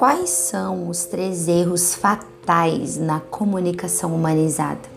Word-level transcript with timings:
Quais 0.00 0.30
são 0.30 0.88
os 0.88 1.04
três 1.04 1.46
erros 1.46 1.94
fatais 1.94 2.96
na 2.96 3.20
comunicação 3.20 4.14
humanizada? 4.14 4.88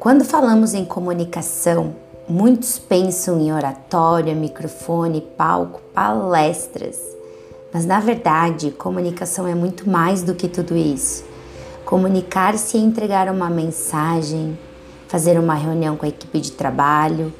Quando 0.00 0.24
falamos 0.24 0.74
em 0.74 0.84
comunicação, 0.84 1.94
muitos 2.28 2.80
pensam 2.80 3.38
em 3.40 3.52
oratória, 3.52 4.34
microfone, 4.34 5.20
palco, 5.20 5.80
palestras. 5.94 6.98
Mas 7.72 7.86
na 7.86 8.00
verdade, 8.00 8.72
comunicação 8.72 9.46
é 9.46 9.54
muito 9.54 9.88
mais 9.88 10.24
do 10.24 10.34
que 10.34 10.48
tudo 10.48 10.76
isso. 10.76 11.24
Comunicar-se 11.84 12.76
é 12.76 12.80
entregar 12.80 13.30
uma 13.30 13.48
mensagem, 13.48 14.58
fazer 15.06 15.38
uma 15.38 15.54
reunião 15.54 15.96
com 15.96 16.04
a 16.04 16.08
equipe 16.08 16.40
de 16.40 16.50
trabalho, 16.50 17.32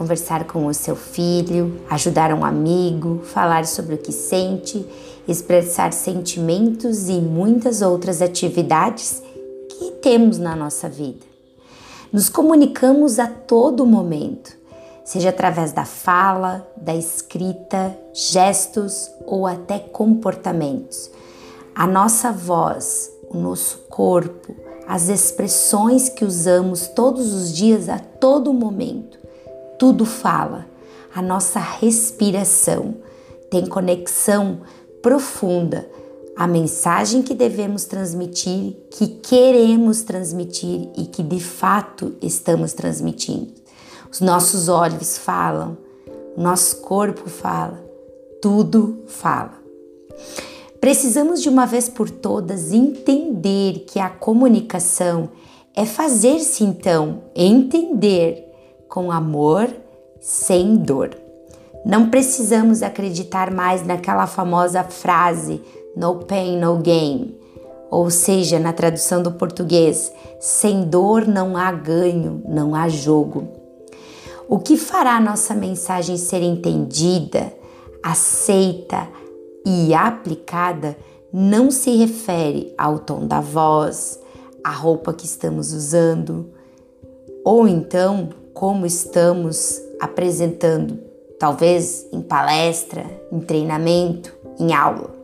conversar 0.00 0.44
com 0.44 0.64
o 0.64 0.72
seu 0.72 0.96
filho, 0.96 1.78
ajudar 1.90 2.32
um 2.32 2.42
amigo, 2.42 3.20
falar 3.22 3.66
sobre 3.66 3.96
o 3.96 3.98
que 3.98 4.12
sente, 4.12 4.82
expressar 5.28 5.92
sentimentos 5.92 7.10
e 7.10 7.20
muitas 7.20 7.82
outras 7.82 8.22
atividades 8.22 9.22
que 9.68 9.90
temos 10.00 10.38
na 10.38 10.56
nossa 10.56 10.88
vida. 10.88 11.26
Nos 12.10 12.30
comunicamos 12.30 13.18
a 13.18 13.26
todo 13.26 13.84
momento, 13.84 14.56
seja 15.04 15.28
através 15.28 15.70
da 15.70 15.84
fala, 15.84 16.66
da 16.78 16.96
escrita, 16.96 17.94
gestos 18.14 19.10
ou 19.26 19.46
até 19.46 19.78
comportamentos. 19.78 21.10
A 21.74 21.86
nossa 21.86 22.32
voz, 22.32 23.12
o 23.28 23.36
nosso 23.36 23.80
corpo, 23.90 24.56
as 24.88 25.10
expressões 25.10 26.08
que 26.08 26.24
usamos 26.24 26.88
todos 26.88 27.34
os 27.34 27.52
dias 27.52 27.90
a 27.90 27.98
todo 27.98 28.50
momento 28.54 29.19
tudo 29.80 30.04
fala. 30.04 30.66
A 31.12 31.22
nossa 31.22 31.58
respiração 31.58 32.96
tem 33.50 33.64
conexão 33.64 34.60
profunda. 35.00 35.88
A 36.36 36.46
mensagem 36.46 37.22
que 37.22 37.34
devemos 37.34 37.86
transmitir, 37.86 38.76
que 38.90 39.08
queremos 39.08 40.02
transmitir 40.02 40.90
e 40.98 41.06
que 41.06 41.22
de 41.22 41.40
fato 41.40 42.14
estamos 42.20 42.74
transmitindo. 42.74 43.54
Os 44.12 44.20
nossos 44.20 44.68
olhos 44.68 45.16
falam, 45.16 45.78
nosso 46.36 46.82
corpo 46.82 47.30
fala, 47.30 47.82
tudo 48.42 49.02
fala. 49.06 49.58
Precisamos 50.78 51.40
de 51.40 51.48
uma 51.48 51.66
vez 51.66 51.88
por 51.88 52.10
todas 52.10 52.70
entender 52.70 53.84
que 53.86 53.98
a 53.98 54.10
comunicação 54.10 55.30
é 55.74 55.86
fazer-se 55.86 56.64
então 56.64 57.22
entender 57.34 58.49
com 58.90 59.12
amor, 59.12 59.70
sem 60.20 60.76
dor. 60.76 61.16
Não 61.86 62.10
precisamos 62.10 62.82
acreditar 62.82 63.50
mais 63.50 63.86
naquela 63.86 64.26
famosa 64.26 64.82
frase 64.82 65.62
no 65.96 66.16
pain, 66.16 66.58
no 66.58 66.76
gain, 66.78 67.34
ou 67.90 68.10
seja, 68.10 68.58
na 68.58 68.72
tradução 68.72 69.22
do 69.22 69.32
português, 69.32 70.12
sem 70.40 70.82
dor 70.82 71.26
não 71.26 71.56
há 71.56 71.72
ganho, 71.72 72.42
não 72.46 72.74
há 72.74 72.88
jogo. 72.88 73.48
O 74.48 74.58
que 74.58 74.76
fará 74.76 75.20
nossa 75.20 75.54
mensagem 75.54 76.16
ser 76.16 76.42
entendida, 76.42 77.52
aceita 78.02 79.08
e 79.64 79.94
aplicada 79.94 80.96
não 81.32 81.70
se 81.70 81.96
refere 81.96 82.74
ao 82.76 82.98
tom 82.98 83.26
da 83.26 83.40
voz, 83.40 84.18
à 84.64 84.72
roupa 84.72 85.12
que 85.12 85.24
estamos 85.24 85.72
usando, 85.72 86.50
ou 87.44 87.68
então 87.68 88.39
como 88.60 88.84
estamos 88.84 89.80
apresentando, 89.98 90.98
talvez 91.38 92.06
em 92.12 92.20
palestra, 92.20 93.06
em 93.32 93.40
treinamento, 93.40 94.36
em 94.58 94.74
aula. 94.74 95.14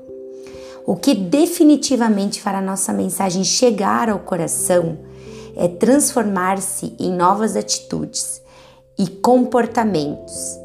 O 0.87 0.97
que 0.97 1.15
definitivamente 1.15 2.41
fará 2.41 2.63
nossa 2.63 2.95
mensagem 2.95 3.45
chegar 3.45 4.09
ao 4.09 4.21
coração 4.21 4.97
é 5.55 5.69
transformar-se 5.69 6.97
em 6.99 7.13
novas 7.13 7.57
atitudes 7.57 8.41
e 8.99 9.07
comportamentos. 9.07 10.59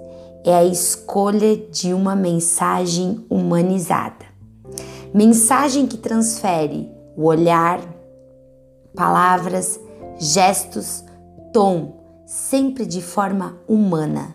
É 0.45 0.55
a 0.55 0.63
escolha 0.63 1.57
de 1.57 1.93
uma 1.93 2.15
mensagem 2.15 3.25
humanizada. 3.29 4.25
Mensagem 5.13 5.87
que 5.87 5.97
transfere 5.97 6.89
o 7.17 7.25
olhar, 7.25 7.81
palavras, 8.95 9.77
gestos, 10.17 11.03
tom 11.51 11.99
sempre 12.31 12.85
de 12.85 13.01
forma 13.01 13.57
humana. 13.67 14.33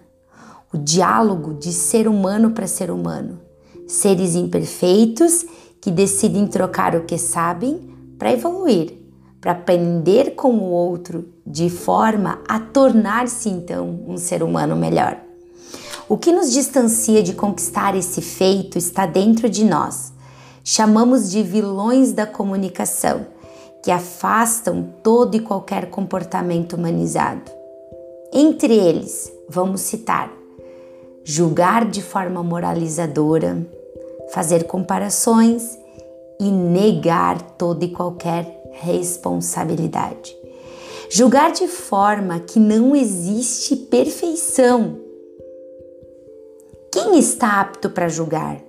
O 0.70 0.76
diálogo 0.76 1.54
de 1.54 1.72
ser 1.72 2.06
humano 2.06 2.50
para 2.50 2.66
ser 2.66 2.90
humano. 2.90 3.40
Seres 3.88 4.34
imperfeitos 4.34 5.46
que 5.80 5.90
decidem 5.90 6.46
trocar 6.46 6.94
o 6.94 7.04
que 7.04 7.16
sabem 7.16 7.88
para 8.18 8.32
evoluir, 8.32 8.98
para 9.40 9.52
aprender 9.52 10.34
com 10.34 10.58
o 10.58 10.64
outro 10.64 11.26
de 11.46 11.70
forma 11.70 12.40
a 12.46 12.60
tornar-se 12.60 13.48
então 13.48 14.04
um 14.06 14.18
ser 14.18 14.42
humano 14.42 14.76
melhor. 14.76 15.18
O 16.06 16.18
que 16.18 16.32
nos 16.32 16.52
distancia 16.52 17.22
de 17.22 17.32
conquistar 17.32 17.96
esse 17.96 18.20
feito 18.20 18.76
está 18.76 19.06
dentro 19.06 19.48
de 19.48 19.64
nós. 19.64 20.12
Chamamos 20.62 21.30
de 21.30 21.42
vilões 21.42 22.12
da 22.12 22.26
comunicação, 22.26 23.26
que 23.82 23.90
afastam 23.90 24.86
todo 25.02 25.34
e 25.34 25.40
qualquer 25.40 25.88
comportamento 25.88 26.74
humanizado. 26.74 27.56
Entre 28.38 28.74
eles, 28.76 29.32
vamos 29.48 29.80
citar 29.80 30.30
julgar 31.24 31.90
de 31.90 32.02
forma 32.02 32.42
moralizadora, 32.42 33.66
fazer 34.28 34.64
comparações 34.64 35.78
e 36.38 36.50
negar 36.50 37.40
toda 37.56 37.86
e 37.86 37.88
qualquer 37.88 38.62
responsabilidade. 38.72 40.36
Julgar 41.08 41.50
de 41.50 41.66
forma 41.66 42.38
que 42.38 42.60
não 42.60 42.94
existe 42.94 43.74
perfeição. 43.74 45.00
Quem 46.92 47.18
está 47.18 47.58
apto 47.58 47.88
para 47.88 48.06
julgar? 48.06 48.62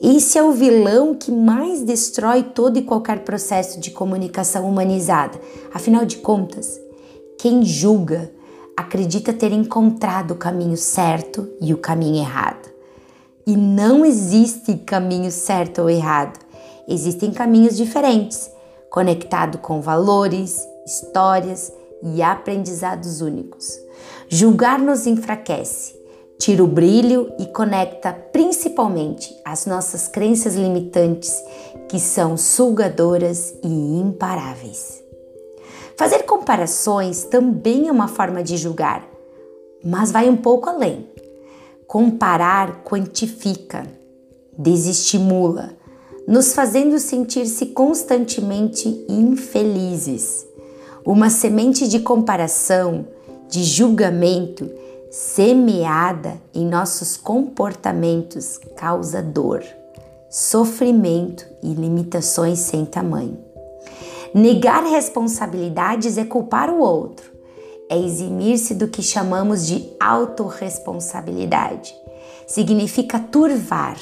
Esse 0.00 0.38
é 0.38 0.42
o 0.42 0.52
vilão 0.52 1.14
que 1.14 1.30
mais 1.30 1.82
destrói 1.82 2.42
todo 2.42 2.78
e 2.78 2.82
qualquer 2.82 3.24
processo 3.24 3.78
de 3.78 3.90
comunicação 3.90 4.66
humanizada. 4.66 5.38
Afinal 5.74 6.06
de 6.06 6.16
contas, 6.16 6.80
quem 7.38 7.62
julga 7.62 8.37
acredita 8.78 9.32
ter 9.32 9.50
encontrado 9.50 10.30
o 10.30 10.36
caminho 10.36 10.76
certo 10.76 11.48
e 11.60 11.74
o 11.74 11.78
caminho 11.78 12.22
errado. 12.22 12.68
E 13.44 13.56
não 13.56 14.06
existe 14.06 14.76
caminho 14.76 15.32
certo 15.32 15.82
ou 15.82 15.90
errado. 15.90 16.38
Existem 16.86 17.32
caminhos 17.32 17.76
diferentes, 17.76 18.48
conectados 18.88 19.60
com 19.60 19.80
valores, 19.80 20.64
histórias 20.86 21.72
e 22.04 22.22
aprendizados 22.22 23.20
únicos. 23.20 23.68
Julgar 24.28 24.78
nos 24.78 25.08
enfraquece, 25.08 25.96
tira 26.38 26.62
o 26.62 26.68
brilho 26.68 27.32
e 27.36 27.46
conecta 27.46 28.12
principalmente 28.12 29.34
as 29.44 29.66
nossas 29.66 30.06
crenças 30.06 30.54
limitantes, 30.54 31.34
que 31.88 31.98
são 31.98 32.36
sugadoras 32.36 33.56
e 33.60 33.98
imparáveis. 33.98 35.07
Fazer 35.98 36.22
comparações 36.22 37.24
também 37.24 37.88
é 37.88 37.92
uma 37.92 38.06
forma 38.06 38.40
de 38.40 38.56
julgar, 38.56 39.04
mas 39.84 40.12
vai 40.12 40.28
um 40.28 40.36
pouco 40.36 40.70
além. 40.70 41.08
Comparar 41.88 42.84
quantifica, 42.84 43.84
desestimula, 44.56 45.70
nos 46.24 46.54
fazendo 46.54 47.00
sentir-se 47.00 47.66
constantemente 47.66 49.04
infelizes. 49.08 50.46
Uma 51.04 51.30
semente 51.30 51.88
de 51.88 51.98
comparação, 51.98 53.08
de 53.48 53.64
julgamento, 53.64 54.70
semeada 55.10 56.40
em 56.54 56.64
nossos 56.64 57.16
comportamentos 57.16 58.56
causa 58.76 59.20
dor, 59.20 59.64
sofrimento 60.30 61.44
e 61.60 61.74
limitações 61.74 62.60
sem 62.60 62.84
tamanho. 62.84 63.47
Negar 64.34 64.84
responsabilidades 64.84 66.18
é 66.18 66.24
culpar 66.24 66.70
o 66.70 66.80
outro, 66.80 67.32
é 67.88 67.98
eximir-se 67.98 68.74
do 68.74 68.88
que 68.88 69.02
chamamos 69.02 69.66
de 69.66 69.88
autorresponsabilidade. 69.98 71.94
Significa 72.46 73.18
turvar 73.18 73.98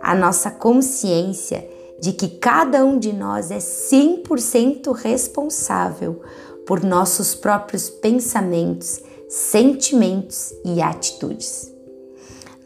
a 0.00 0.14
nossa 0.14 0.50
consciência 0.50 1.68
de 2.00 2.12
que 2.12 2.28
cada 2.28 2.84
um 2.84 2.98
de 2.98 3.12
nós 3.12 3.50
é 3.50 3.58
100% 3.58 4.92
responsável 4.92 6.20
por 6.66 6.82
nossos 6.82 7.34
próprios 7.34 7.88
pensamentos, 7.90 9.00
sentimentos 9.28 10.52
e 10.64 10.80
atitudes. 10.80 11.72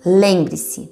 Lembre-se, 0.04 0.90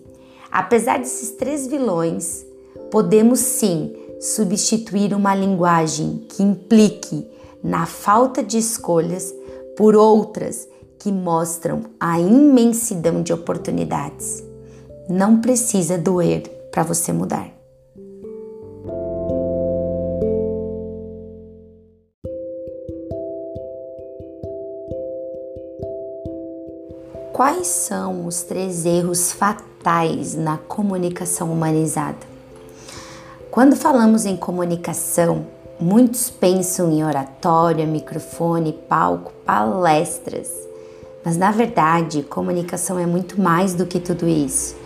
apesar 0.50 0.98
desses 0.98 1.32
três 1.32 1.66
vilões, 1.66 2.46
podemos 2.90 3.40
sim 3.40 3.94
substituir 4.20 5.14
uma 5.14 5.34
linguagem 5.34 6.26
que 6.28 6.42
implique 6.42 7.26
na 7.62 7.86
falta 7.86 8.42
de 8.42 8.58
escolhas 8.58 9.34
por 9.76 9.94
outras 9.94 10.68
que 10.98 11.12
mostram 11.12 11.84
a 12.00 12.18
imensidão 12.18 13.22
de 13.22 13.32
oportunidades. 13.32 14.42
Não 15.08 15.40
precisa 15.40 15.98
doer 15.98 16.42
para 16.70 16.82
você 16.82 17.12
mudar. 17.12 17.56
Quais 27.32 27.66
são 27.66 28.26
os 28.26 28.42
três 28.42 28.86
erros 28.86 29.30
fatais 29.30 30.34
na 30.34 30.56
comunicação 30.56 31.52
humanizada? 31.52 32.35
Quando 33.56 33.74
falamos 33.74 34.26
em 34.26 34.36
comunicação, 34.36 35.46
muitos 35.80 36.28
pensam 36.28 36.92
em 36.92 37.02
oratória, 37.02 37.86
microfone, 37.86 38.70
palco, 38.70 39.32
palestras. 39.46 40.52
Mas 41.24 41.38
na 41.38 41.50
verdade, 41.52 42.22
comunicação 42.22 42.98
é 42.98 43.06
muito 43.06 43.40
mais 43.40 43.72
do 43.72 43.86
que 43.86 43.98
tudo 43.98 44.28
isso. 44.28 44.76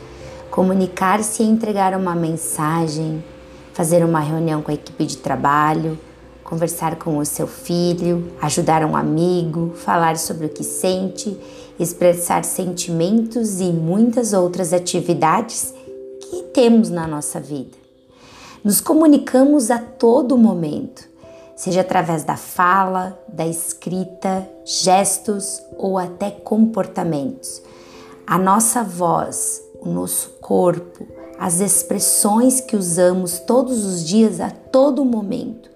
Comunicar-se 0.53 1.43
é 1.43 1.47
entregar 1.47 1.99
uma 1.99 2.15
mensagem, 2.15 3.25
fazer 3.73 4.05
uma 4.05 4.21
reunião 4.21 4.63
com 4.63 4.71
a 4.71 4.75
equipe 4.75 5.05
de 5.05 5.17
trabalho, 5.17 5.99
conversar 6.45 6.95
com 6.95 7.19
o 7.19 7.25
seu 7.25 7.49
filho, 7.49 8.31
ajudar 8.41 8.85
um 8.85 8.95
amigo, 8.95 9.73
falar 9.75 10.17
sobre 10.17 10.47
o 10.47 10.49
que 10.49 10.63
sente, 10.63 11.37
expressar 11.77 12.45
sentimentos 12.45 13.61
e 13.61 13.73
muitas 13.73 14.33
outras 14.33 14.73
atividades 14.73 15.75
que 16.21 16.43
temos 16.55 16.89
na 16.89 17.09
nossa 17.09 17.41
vida. 17.41 17.80
Nos 18.65 18.81
comunicamos 18.81 19.71
a 19.71 19.79
todo 19.79 20.37
momento, 20.37 21.09
seja 21.57 21.81
através 21.81 22.25
da 22.25 22.37
fala, 22.37 23.19
da 23.29 23.47
escrita, 23.47 24.49
gestos 24.65 25.63
ou 25.77 25.99
até 25.99 26.31
comportamentos. 26.31 27.63
A 28.27 28.39
nossa 28.39 28.83
voz, 28.83 29.63
o 29.81 29.89
nosso 29.89 30.31
corpo, 30.41 31.07
as 31.39 31.61
expressões 31.61 32.61
que 32.61 32.77
usamos 32.77 33.39
todos 33.41 33.85
os 33.85 34.05
dias 34.05 34.41
a 34.41 34.51
todo 34.51 35.05
momento 35.05 35.71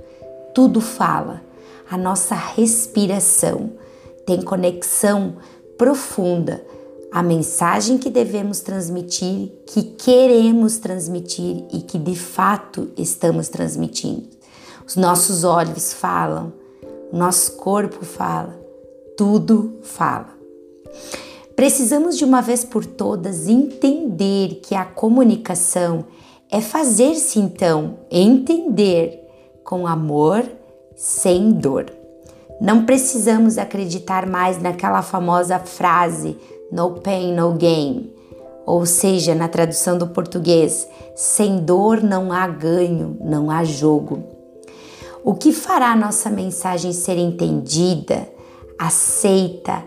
tudo 0.54 0.80
fala. 0.80 1.42
A 1.90 1.98
nossa 1.98 2.34
respiração 2.34 3.72
tem 4.24 4.40
conexão 4.40 5.36
profunda. 5.76 6.64
A 7.14 7.22
mensagem 7.22 7.96
que 7.96 8.10
devemos 8.10 8.58
transmitir, 8.58 9.52
que 9.68 9.84
queremos 9.84 10.78
transmitir 10.78 11.64
e 11.72 11.80
que 11.80 11.96
de 11.96 12.16
fato 12.16 12.90
estamos 12.98 13.48
transmitindo. 13.48 14.26
Os 14.84 14.96
nossos 14.96 15.44
olhos 15.44 15.92
falam, 15.92 16.52
nosso 17.12 17.52
corpo 17.52 18.04
fala, 18.04 18.58
tudo 19.16 19.78
fala. 19.84 20.30
Precisamos 21.54 22.18
de 22.18 22.24
uma 22.24 22.42
vez 22.42 22.64
por 22.64 22.84
todas 22.84 23.46
entender 23.46 24.60
que 24.60 24.74
a 24.74 24.84
comunicação 24.84 26.06
é 26.50 26.60
fazer-se 26.60 27.38
então 27.38 27.96
entender 28.10 29.20
com 29.62 29.86
amor, 29.86 30.44
sem 30.96 31.52
dor. 31.52 31.86
Não 32.60 32.84
precisamos 32.84 33.56
acreditar 33.56 34.26
mais 34.26 34.60
naquela 34.60 35.00
famosa 35.00 35.60
frase 35.60 36.36
no 36.70 36.92
pain, 37.00 37.34
no 37.34 37.52
gain, 37.52 38.12
ou 38.66 38.86
seja, 38.86 39.34
na 39.34 39.48
tradução 39.48 39.98
do 39.98 40.08
português, 40.08 40.88
sem 41.14 41.58
dor 41.58 42.02
não 42.02 42.32
há 42.32 42.46
ganho, 42.46 43.16
não 43.20 43.50
há 43.50 43.62
jogo. 43.64 44.22
O 45.22 45.34
que 45.34 45.52
fará 45.52 45.94
nossa 45.96 46.28
mensagem 46.28 46.92
ser 46.92 47.16
entendida, 47.16 48.28
aceita 48.78 49.84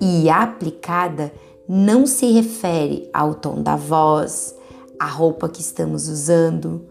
e 0.00 0.28
aplicada 0.28 1.32
não 1.66 2.06
se 2.06 2.30
refere 2.32 3.08
ao 3.12 3.34
tom 3.34 3.62
da 3.62 3.76
voz, 3.76 4.54
à 4.98 5.06
roupa 5.06 5.48
que 5.48 5.60
estamos 5.60 6.08
usando, 6.08 6.84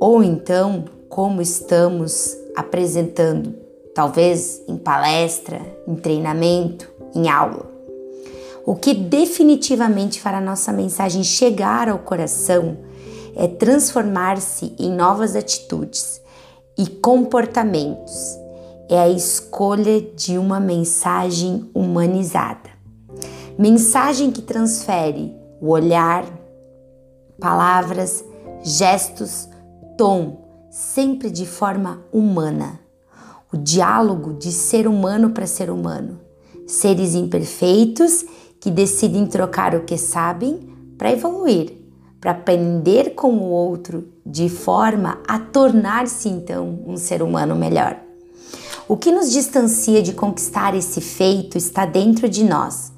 ou 0.00 0.22
então 0.22 0.84
como 1.08 1.42
estamos 1.42 2.36
apresentando, 2.56 3.54
talvez 3.94 4.62
em 4.66 4.76
palestra, 4.76 5.60
em 5.86 5.94
treinamento, 5.94 6.90
em 7.14 7.28
aula. 7.28 7.73
O 8.66 8.74
que 8.74 8.94
definitivamente 8.94 10.20
fará 10.20 10.40
nossa 10.40 10.72
mensagem 10.72 11.22
chegar 11.22 11.88
ao 11.88 11.98
coração 11.98 12.78
é 13.36 13.46
transformar-se 13.46 14.74
em 14.78 14.90
novas 14.90 15.36
atitudes 15.36 16.20
e 16.78 16.86
comportamentos. 16.86 18.38
É 18.88 18.98
a 18.98 19.08
escolha 19.08 20.00
de 20.00 20.38
uma 20.38 20.58
mensagem 20.60 21.70
humanizada. 21.74 22.70
Mensagem 23.58 24.30
que 24.30 24.40
transfere 24.40 25.34
o 25.60 25.68
olhar, 25.68 26.24
palavras, 27.38 28.24
gestos, 28.62 29.48
tom 29.96 30.42
sempre 30.70 31.30
de 31.30 31.46
forma 31.46 32.02
humana. 32.10 32.80
O 33.52 33.56
diálogo 33.56 34.32
de 34.32 34.50
ser 34.50 34.88
humano 34.88 35.30
para 35.30 35.46
ser 35.46 35.70
humano. 35.70 36.20
Seres 36.66 37.14
imperfeitos 37.14 38.24
que 38.64 38.70
decidem 38.70 39.26
trocar 39.26 39.74
o 39.74 39.82
que 39.82 39.98
sabem 39.98 40.58
para 40.96 41.12
evoluir, 41.12 41.76
para 42.18 42.30
aprender 42.30 43.10
com 43.10 43.32
o 43.32 43.50
outro 43.50 44.08
de 44.24 44.48
forma 44.48 45.18
a 45.28 45.38
tornar-se 45.38 46.30
então 46.30 46.80
um 46.86 46.96
ser 46.96 47.22
humano 47.22 47.54
melhor. 47.54 48.00
O 48.88 48.96
que 48.96 49.12
nos 49.12 49.30
distancia 49.30 50.00
de 50.00 50.14
conquistar 50.14 50.74
esse 50.74 51.02
feito 51.02 51.58
está 51.58 51.84
dentro 51.84 52.26
de 52.26 52.42
nós. 52.42 52.90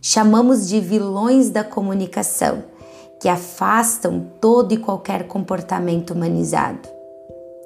Chamamos 0.00 0.68
de 0.68 0.80
vilões 0.80 1.50
da 1.50 1.62
comunicação, 1.62 2.64
que 3.20 3.28
afastam 3.28 4.26
todo 4.40 4.74
e 4.74 4.76
qualquer 4.76 5.28
comportamento 5.28 6.14
humanizado. 6.14 6.88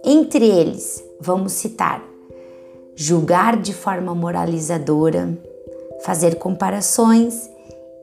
Entre 0.04 0.44
eles, 0.44 1.02
vamos 1.18 1.52
citar: 1.52 2.04
julgar 2.94 3.56
de 3.56 3.72
forma 3.72 4.14
moralizadora, 4.14 5.38
fazer 6.00 6.36
comparações 6.36 7.48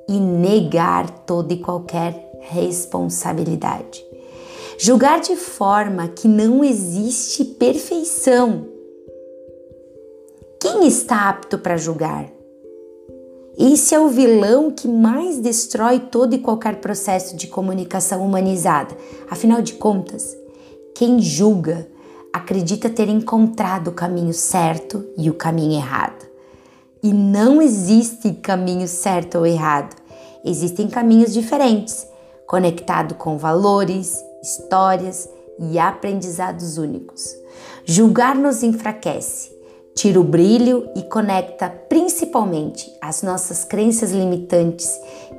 e 0.07 0.19
negar 0.19 1.09
toda 1.25 1.53
e 1.53 1.59
qualquer 1.59 2.31
responsabilidade. 2.41 4.05
Julgar 4.77 5.21
de 5.21 5.35
forma 5.35 6.07
que 6.07 6.27
não 6.27 6.63
existe 6.63 7.45
perfeição. 7.45 8.67
Quem 10.59 10.87
está 10.87 11.29
apto 11.29 11.57
para 11.57 11.77
julgar? 11.77 12.29
Esse 13.57 13.93
é 13.93 13.99
o 13.99 14.09
vilão 14.09 14.71
que 14.71 14.87
mais 14.87 15.37
destrói 15.39 15.99
todo 15.99 16.33
e 16.33 16.39
qualquer 16.39 16.81
processo 16.81 17.35
de 17.35 17.47
comunicação 17.47 18.25
humanizada. 18.25 18.97
Afinal 19.29 19.61
de 19.61 19.73
contas, 19.73 20.35
quem 20.95 21.19
julga 21.19 21.87
acredita 22.31 22.89
ter 22.89 23.07
encontrado 23.09 23.89
o 23.89 23.93
caminho 23.93 24.33
certo 24.33 25.05
e 25.15 25.29
o 25.29 25.35
caminho 25.35 25.73
errado. 25.73 26.32
E 27.03 27.11
não 27.11 27.61
existe 27.61 28.31
caminho 28.31 28.87
certo 28.87 29.39
ou 29.39 29.45
errado. 29.45 29.93
Existem 30.45 30.87
caminhos 30.87 31.33
diferentes, 31.33 32.07
conectados 32.47 33.17
com 33.17 33.37
valores, 33.37 34.23
histórias 34.41 35.29
e 35.59 35.77
aprendizados 35.77 36.77
únicos. 36.77 37.35
Julgar 37.85 38.35
nos 38.35 38.63
enfraquece, 38.63 39.51
tira 39.93 40.19
o 40.19 40.23
brilho 40.23 40.89
e 40.95 41.03
conecta 41.03 41.69
principalmente 41.69 42.89
as 43.01 43.21
nossas 43.21 43.65
crenças 43.65 44.11
limitantes, 44.11 44.89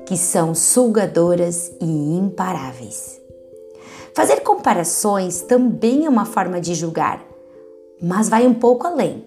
que 0.04 0.18
são 0.18 0.54
sugadoras 0.54 1.72
e 1.80 2.16
imparáveis. 2.16 3.20
Fazer 4.14 4.40
comparações 4.40 5.40
também 5.40 6.04
é 6.04 6.08
uma 6.08 6.26
forma 6.26 6.60
de 6.60 6.74
julgar, 6.74 7.24
mas 8.00 8.28
vai 8.28 8.46
um 8.46 8.54
pouco 8.54 8.86
além. 8.86 9.24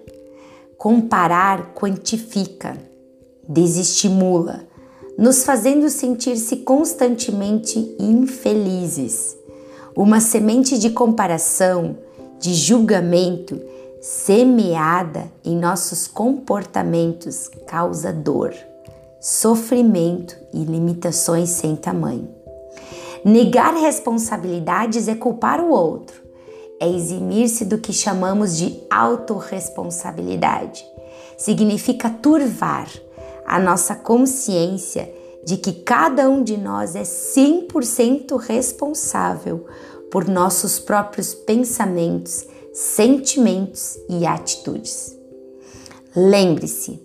Comparar 0.78 1.74
quantifica, 1.74 2.78
desestimula, 3.50 4.68
nos 5.18 5.44
fazendo 5.44 5.90
sentir-se 5.90 6.58
constantemente 6.58 7.96
infelizes. 8.00 9.36
Uma 9.96 10.20
semente 10.20 10.78
de 10.78 10.92
comparação, 10.92 11.98
de 12.40 12.54
julgamento, 12.54 13.60
semeada 14.00 15.32
em 15.44 15.58
nossos 15.58 16.08
comportamentos 16.08 17.50
causa 17.66 18.14
dor, 18.14 18.54
sofrimento 19.20 20.38
e 20.54 20.64
limitações 20.64 21.50
sem 21.50 21.76
tamanho. 21.76 22.30
Negar 23.26 23.74
responsabilidades 23.74 25.08
é 25.08 25.16
culpar 25.16 25.60
o 25.60 25.72
outro, 25.72 26.27
é 26.80 26.90
eximir-se 26.90 27.66
do 27.66 27.78
que 27.78 27.92
chamamos 27.92 28.58
de 28.58 28.80
autorresponsabilidade. 28.90 30.86
Significa 31.38 32.10
turvar 32.10 32.90
a 33.46 33.60
nossa 33.60 33.96
consciência 33.96 35.12
de 35.44 35.58
que 35.58 35.72
cada 35.72 36.30
um 36.30 36.44
de 36.44 36.58
nós 36.58 36.96
é 36.96 37.04
100% 37.04 38.38
responsável 38.38 39.66
por 40.12 40.28
nossos 40.28 40.80
próprios 40.80 41.34
pensamentos, 41.34 42.46
sentimentos 42.74 43.98
e 44.10 44.26
atitudes. 44.26 45.18
Lembre-se, 46.16 47.02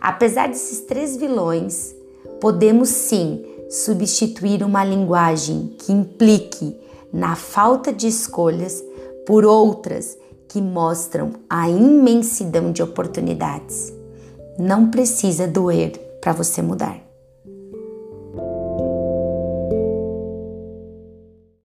apesar 0.00 0.48
desses 0.48 0.80
três 0.80 1.16
vilões, 1.16 1.94
podemos 2.40 2.88
sim 2.88 3.44
substituir 3.70 4.62
uma 4.62 4.84
linguagem 4.84 5.74
que 5.78 5.92
implique 5.92 6.76
na 7.12 7.36
falta 7.36 7.92
de 7.92 8.08
escolhas 8.08 8.82
por 9.26 9.44
outras 9.44 10.16
que 10.48 10.60
mostram 10.60 11.32
a 11.48 11.68
imensidão 11.68 12.72
de 12.72 12.82
oportunidades. 12.82 13.92
Não 14.58 14.90
precisa 14.90 15.46
doer 15.46 15.98
para 16.20 16.32
você 16.32 16.62
mudar. 16.62 17.03